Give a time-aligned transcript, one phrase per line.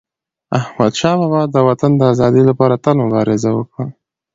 [0.59, 3.85] احمدشاه بابا د وطن د ازادی لپاره تل مبارزه وکړه.